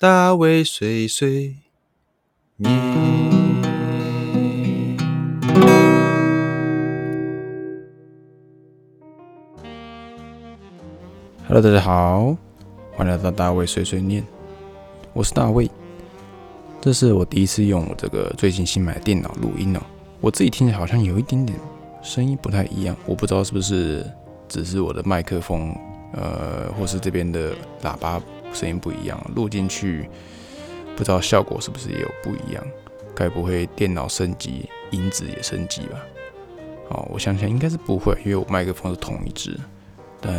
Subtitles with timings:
[0.00, 1.56] 大卫碎碎
[2.54, 2.72] 念。
[11.48, 12.36] Hello，大家好，
[12.92, 14.24] 欢迎来到大卫碎碎念，
[15.12, 15.68] 我是大卫。
[16.80, 19.80] 这是我第一次用我这个最近新买的电脑录音哦，
[20.20, 21.58] 我自己听起来好像有一点点
[22.04, 24.06] 声音不太一样，我不知道是不是
[24.48, 25.76] 只是我的麦克风，
[26.12, 27.52] 呃，或是这边的
[27.82, 28.22] 喇叭
[28.52, 30.08] 声音不一样，录进去
[30.96, 32.64] 不知道效果是不是也有不一样？
[33.14, 35.98] 该不会电脑升级音质也升级吧？
[36.90, 39.58] 哦，我想想应该是不会，因为我麦克风是同一支，
[40.20, 40.32] 但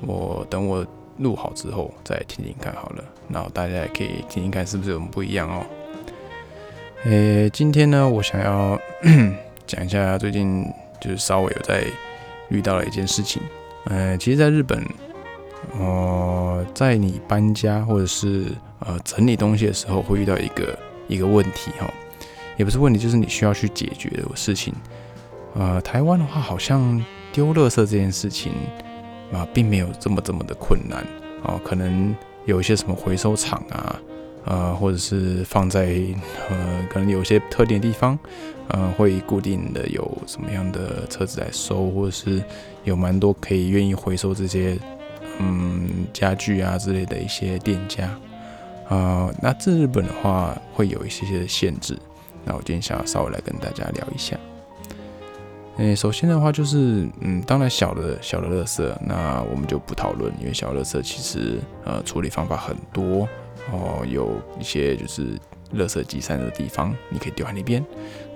[0.00, 0.86] 我等我。
[1.18, 5.64] 录好之后再听听看好了，然后大家也可以听听看是不是有什么不一样哦。
[7.04, 8.78] 诶，今天呢，我想要
[9.66, 10.62] 讲一下最近
[11.00, 11.86] 就是稍微有在
[12.50, 13.40] 遇到了一件事情。
[13.86, 14.84] 呃，其实，在日本，
[15.78, 18.46] 哦，在你搬家或者是
[18.80, 20.78] 呃整理东西的时候，会遇到一个
[21.08, 21.88] 一个问题哈，
[22.56, 24.74] 也不是问题，就是你需要去解决的事情。
[25.54, 28.52] 呃，台湾的话，好像丢垃圾这件事情。
[29.32, 31.04] 啊，并没有这么这么的困难
[31.42, 34.00] 啊，可能有一些什么回收厂啊，
[34.44, 36.00] 呃，或者是放在
[36.48, 38.16] 呃，可能有些特定的地方，
[38.68, 42.40] 呃，会固定的有什么样的车子来收，或者是
[42.84, 44.78] 有蛮多可以愿意回收这些
[45.38, 48.08] 嗯家具啊之类的一些店家
[48.88, 49.30] 啊。
[49.42, 51.98] 那这日本的话，会有一些些的限制。
[52.44, 54.36] 那我今天想要稍微来跟大家聊一下。
[55.78, 63.28] 诶，首先的话就是，嗯，当然小的小的垃圾，那我们就不讨论，因为小垃圾其实呃处理方法很多
[63.70, 65.38] 哦，有一些就是
[65.74, 67.84] 垃圾集散的地方，你可以丢在那边，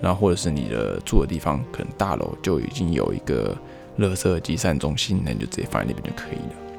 [0.03, 3.57] 然后或者是你的住的地方，可能大楼就已经有一个
[3.99, 6.70] 垃圾集散中心，那你就直接放在那边就可以了。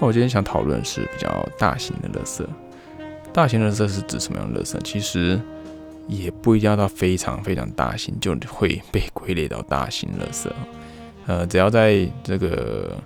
[0.00, 2.44] 那我今天想讨论是比较大型的垃圾，
[3.32, 4.80] 大型垃圾是指什么样的垃圾？
[4.82, 5.38] 其实。
[6.08, 10.48] 也不一定要到非常非常大型，就会被归类到大型垃圾。
[11.28, 12.96] 呃，只要在这个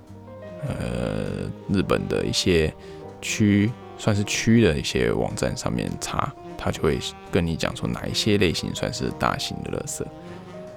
[0.63, 2.73] 呃日本的一些
[3.21, 6.99] 区，算是区的一些网站上面查，它就会
[7.31, 10.03] 跟你讲说哪一些类型算是大型的垃圾。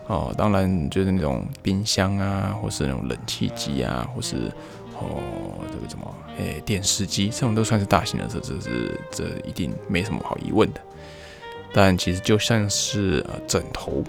[0.08, 4.52] 哦，当然就是那种冰箱啊，或是那种冷气机啊，或是
[5.00, 10.82] 哦这个什么诶电视机，这种都算是大型垃圾，这是这一定没什么好疑问的。
[11.74, 14.04] 但其实就像是呃枕头，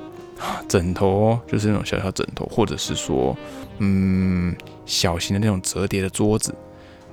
[0.69, 3.37] 枕头就是那种小小枕头，或者是说
[3.79, 4.57] 嗯
[4.87, 6.55] 小型的那种折叠的桌子，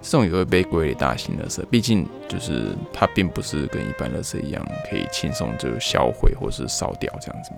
[0.02, 1.66] 这种也会被归类大型垃圾。
[1.66, 7.58] 毕竟就是它并不是跟一般垃圾一样可以轻松就销毁或是烧掉这样子嘛。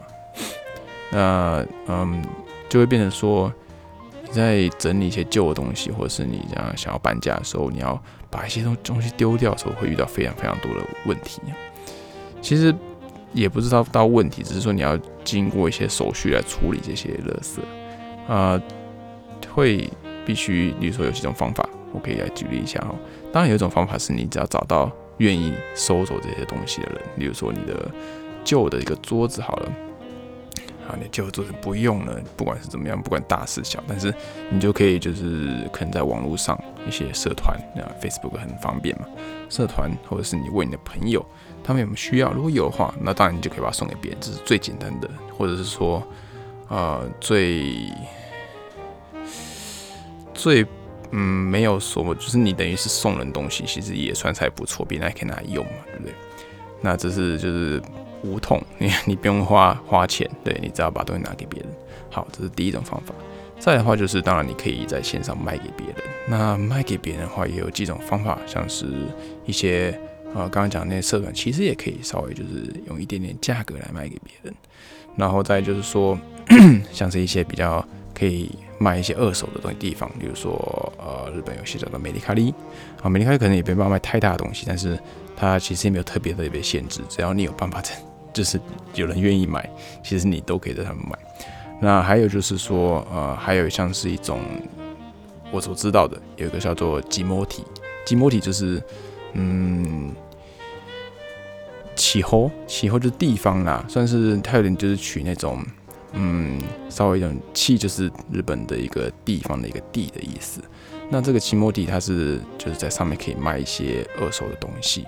[1.12, 2.24] 那嗯
[2.70, 3.54] 就会变成说
[4.28, 11.42] 你在整理一些旧的东西，或者是你这样想要搬家的时候，你要把一些东东西丢掉的时候，会遇到非常非常多的问题。
[12.42, 12.74] 其实
[13.34, 18.62] 也不知道到问题，只是说你要经过一些手续来处理这些垃圾，啊，
[19.54, 19.90] 会
[20.26, 22.96] 必须，比如说有几种方法，我可以来举例一下哦。
[23.32, 27.90] 当然有一种方法是你只要找到愿意收走这些东西的人，比如说你的
[28.44, 29.72] 旧的一个桌子好了。
[30.88, 34.14] 啊，你就做成不用了，不管是怎么样，不管大是小，但是
[34.50, 39.06] 你就可以就是可能在网络上一些社团，那 Facebook 很方便嘛，
[39.50, 41.26] 社团或者是你问你的朋友，
[41.62, 46.02] 他们有没有需要，如果有的话，那当然你就可以把它送给别人，这是最简单的，或者是说，
[46.70, 47.92] 呃，最
[50.34, 50.66] 最
[51.12, 56.14] 嗯没有说，就是你等于是送人东西，其实也算是还不错，别人还可以拿来用嘛，对不对？
[56.80, 57.82] 那这是就是。
[58.24, 61.70] 无痛， 你你不用花花钱，对你只要把东西拿给别人。
[62.10, 63.14] 好，这是第一种方法。
[63.60, 65.96] 再的话就是，当然你可以在线上卖给别人。
[66.28, 68.86] 那卖给别人的话，也有几种方法，像是
[69.46, 69.92] 一些
[70.34, 74.54] 啊，刚刚讲那些社团，其实也可以稍微就是用一点点价格来卖给别人。
[75.16, 76.18] 然后再就是说，
[76.94, 80.54] 像是一些比较可以卖一些二手的东西地方，比如说
[80.98, 82.54] 呃，日本有些叫做美丽卡利
[83.02, 84.98] 啊，美丽卡利可能也没办法卖太大的东西，但是
[85.36, 87.96] 它其实也没有特别特别限制，只要你有办法在
[88.34, 88.60] 就是
[88.94, 89.68] 有人愿意买，
[90.04, 91.18] 其实你都可以在他们买。
[91.80, 94.40] 那还有就是说，呃，还有像是一种
[95.52, 97.64] 我所知道的，有一个叫做吉摩体，
[98.06, 98.82] 吉摩体就是，
[99.34, 100.14] 嗯，
[101.96, 105.64] 起候，起候就是地方啦，算是它有点就是取那种，
[106.14, 106.60] 嗯，
[106.90, 110.62] 稍微一种气，就是日本的一个地方的一个地的意思。
[111.10, 115.06] 那这个奇摩地它是就是在上面可以卖一些二手的东西。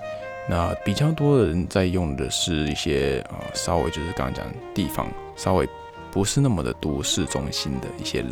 [0.49, 5.67] 那比较多的人在用的是一些呃，稍微就是刚刚讲地方稍微
[6.11, 8.31] 不是那么的都市中心的一些人，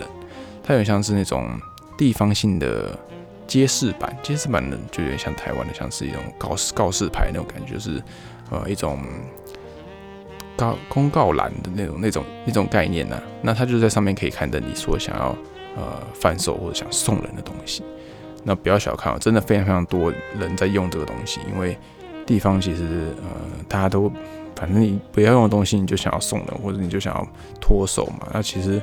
[0.63, 1.47] 它有点像是那种
[1.97, 2.97] 地方性的
[3.45, 8.01] 揭示板，揭示板呢就有点像台湾的，像是一种告示告示牌那种感觉，就是
[8.49, 8.99] 呃一种
[10.57, 13.21] 告公告栏的那种那种那种概念呢。
[13.41, 15.35] 那他就在上面可以看到你所想要
[15.77, 17.83] 呃贩售或者想送人的东西。
[18.43, 21.77] 那不要小看哦，真的非常非常多人在用这个东西，因为
[22.25, 24.11] 地方其实呃大家都
[24.55, 27.27] 反正你不要用的东西你就想要送人，或者你就想要
[27.61, 28.27] 脱手嘛。
[28.33, 28.81] 那其实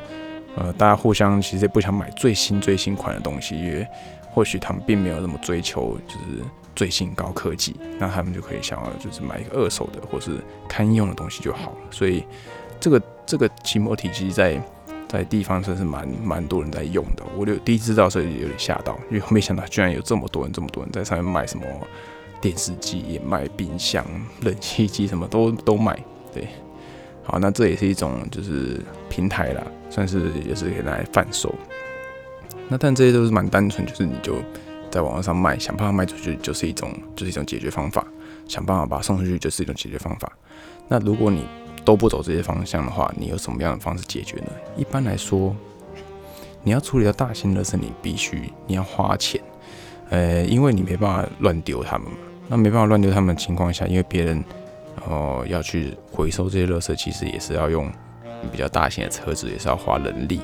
[0.56, 3.86] 呃大家互相其实也不想买最新最新款的东西，因为
[4.30, 6.42] 或许他们并没有那么追求，就是
[6.74, 10.38] 最新高科技，那他们就可以想要就是买一个二手的或是
[10.68, 11.76] 堪用的东西就好了。
[11.90, 12.24] 所以
[12.80, 14.60] 这个这个期末体系在
[15.08, 17.22] 在地方算是蛮蛮多人在用的。
[17.36, 21.64] 我就第一次知道时候有点吓到，因为没想到居然有这么多人这么多人在上面卖什么
[22.40, 24.04] 电视机、也卖冰箱、
[24.42, 25.98] 冷气机，什么都 都卖。
[26.32, 26.48] 对，
[27.22, 31.54] 好，那这也是一种就是平台啦，算是也是可以来贩售。
[32.68, 34.36] 那但这些都是蛮单纯，就是你就
[34.94, 38.06] 在网络上卖，想办法卖出去，就是一种就是一种解决方法。
[38.46, 40.32] 想办法把它送出去，就是一种解决方法。
[40.86, 41.44] 那如果你
[41.84, 44.52] 都不走这些方向的话，你有什么样的方式解决呢？
[44.76, 45.52] 一般来说，
[46.62, 49.40] 你要处理到大型垃圾，你必须你要花钱，
[50.10, 52.16] 呃，因为你没办法乱丢它们嘛。
[52.46, 54.44] 那没办法乱丢它们的情况下，因为别人
[55.08, 57.90] 哦要去回收这些垃圾，其实也是要用
[58.52, 60.40] 比较大型的车子，也是要花人力。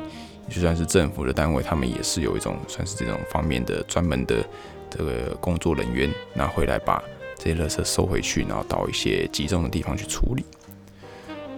[0.50, 4.44] 就算是政府的单位，他们也是有一种算是这种方面的专门的
[4.90, 7.02] 这个工作人员，拿回来把
[7.36, 10.44] 这些垃圾收回去，然后到一些集中的地方去处理。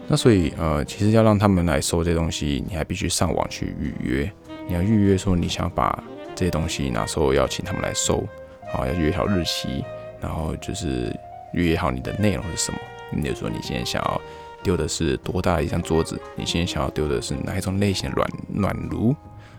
[0.06, 4.30] 那所以呃，其实要让他们来收这些东西，你还必须上网去预约。
[4.68, 6.04] 你要预约说你想把
[6.34, 8.18] 这些东西哪时候要请他们来收，
[8.74, 9.82] 啊，要约好日期，
[10.20, 11.10] 然后就是
[11.54, 12.78] 预约好你的内容是什么。
[13.10, 14.20] 你就说你现在想要。
[14.62, 16.20] 丢的是多大一张桌子？
[16.36, 19.14] 你现在想要丢的是哪一种类型的暖暖炉？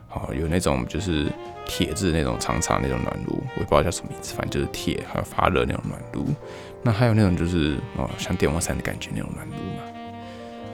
[0.07, 1.25] 好，有那种就是
[1.65, 6.27] 铁质那种长长那种暖炉，我也不知道叫什么名字，反正就是铁，还有发热那种暖炉。
[6.83, 9.83] 那还有那种就是哦，像电风扇的感觉那种暖炉嘛。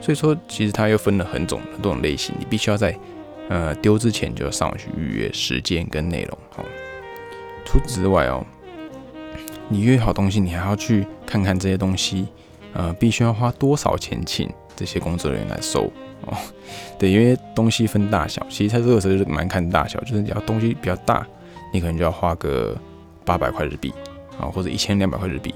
[0.01, 2.97] 所以说，其实它又分了很种很多种类型，你必须要在
[3.47, 6.37] 呃丢之前就要上网去预约时间跟内容。
[6.49, 6.65] 好，
[7.63, 8.45] 除此之外哦，
[9.69, 12.27] 你约好东西，你还要去看看这些东西。
[12.73, 15.91] 呃，必须要花多少钱请这些工作人员来收
[16.25, 16.37] 哦？
[16.97, 21.25] 对，因为东西分大小，其实它这个时候是蛮看大小，就是你要东西比较大，
[21.73, 22.77] 你可能就要花个
[23.25, 23.93] 八百块日币
[24.39, 25.53] 啊，或者一千两百块日币，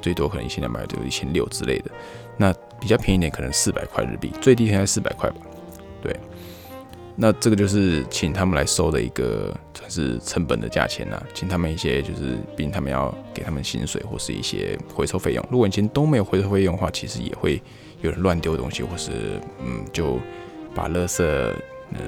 [0.00, 1.90] 最多可能一千两百就一千六之类的。
[2.36, 5.36] 那比较便宜点，可能四百块日币，最低现在四百块吧。
[6.02, 6.14] 对。
[7.18, 15.42] 那这个就是请他们来收的一个算是成本的价钱啦，请他们一些就是，毕竟他们要给他们薪水或是一些回收费用。
[15.50, 17.62] 如果你今天都没有回收费用的话，其实也会
[18.02, 20.20] 有人乱丢东西，或是嗯，就
[20.74, 22.00] 把垃圾，呃，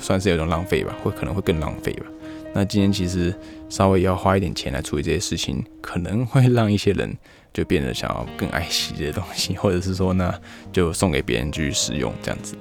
[0.00, 2.06] 算是有种浪费吧，会可能会更浪费吧。
[2.52, 3.32] 那今天其实
[3.68, 7.16] 稍微要花一点钱来处理这些事情，可能会让一些人
[7.54, 10.34] 就变得想要更爱惜这些东西，或者是说呢，
[10.72, 12.56] 就送给别人继续使用这样子。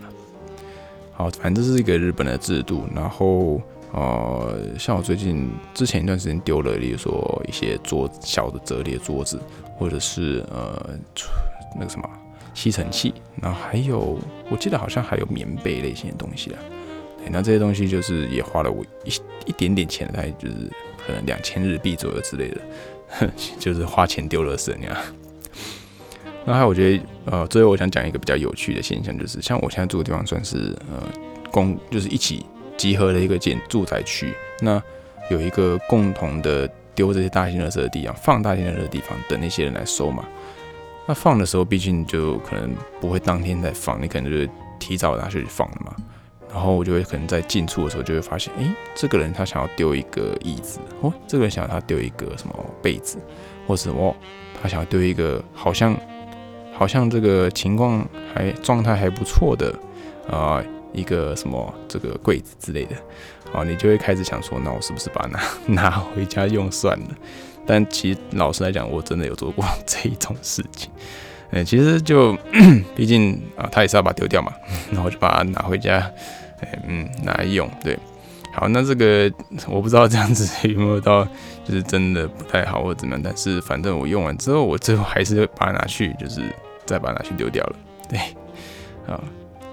[1.20, 2.86] 好，反正这是一个日本的制度。
[2.96, 3.62] 然后，
[3.92, 9.38] 呃，像我最近之前一段时间丢了，例如说一些桌小的折叠桌子，
[9.78, 10.98] 或者是呃
[11.76, 12.10] 那个什么
[12.54, 14.18] 吸尘器，然后还有
[14.50, 16.60] 我记得好像还有棉被类型的东西啊。
[17.18, 19.12] 对，那这些东西就是也花了我一
[19.46, 20.56] 一点点钱，大概就是
[21.06, 23.30] 可能两千日币左右之类的，
[23.60, 24.96] 就是花钱丢了色那样。
[26.46, 31.04] 那还有，我觉得，呃，最后我想讲一个比较有趣的现象，就是像我现在住的地方，算是呃
[31.52, 34.34] 公，就是一起集合的一个建住宅区。
[34.62, 34.82] 那
[35.30, 40.26] 有一个共同的丢这些大型垃圾的地方，放大型垃圾的地方，等那些人来收嘛。
[41.06, 45.96] 那放的时候，毕竟就可能不会当天再放，你可能就是提早拿去放了嘛。
[46.52, 48.66] 然后我就会可能在进出的时候，就会发现，诶，
[48.96, 53.20] 这个人他想要丢一个椅子，哦，这个人想要他丢一个什么被子，
[53.68, 54.16] 或者哦，
[54.62, 55.96] 他想要丢一个好像。
[56.80, 59.76] 好像这个情况还状态还不错的，
[60.32, 62.96] 啊，一个什么这个柜子之类的，
[63.52, 65.40] 啊，你就会开始想说，那我是不是把它拿
[65.84, 67.08] 拿回家用算了？
[67.68, 70.90] 但其实老实来讲，我真的有做过 这一种事情。
[71.52, 72.34] 呃，其实就
[72.96, 74.54] 毕竟啊，他也是要把丢掉嘛，
[74.90, 75.98] 然后就把它拿回家，
[76.62, 77.70] 哎，嗯，拿来用。
[77.84, 78.00] 对，
[78.54, 79.30] 好，那这个
[79.68, 81.26] 我不知道这样子有没有到，
[81.66, 86.42] 就是真的不太好或者怎么样，但是反正我用完之后，我最后还是把它拿去，就是。
[86.90, 87.76] 再把它拿去丢掉了，
[88.10, 88.20] 对，
[89.08, 89.22] 啊，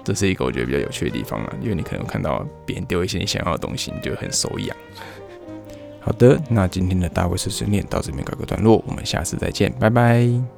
[0.03, 4.75] 这是一个我觉得比较有趣的地方啊，因为你可能看到别人丢一些你想要的东西，你就很手痒。
[5.99, 10.56] 好的，那今天的大卫碎碎念到这边告个段落，我们下次再见，拜拜。